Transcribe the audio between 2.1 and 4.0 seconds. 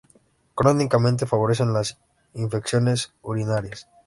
infecciones urinarias.